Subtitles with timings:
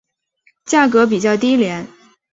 [0.65, 1.87] 价格比较低廉。